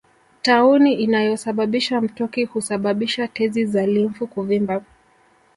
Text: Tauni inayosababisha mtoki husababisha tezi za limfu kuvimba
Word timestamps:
Tauni 0.41 0.93
inayosababisha 0.93 2.01
mtoki 2.01 2.45
husababisha 2.45 3.27
tezi 3.27 3.65
za 3.65 3.85
limfu 3.87 4.27
kuvimba 4.27 4.83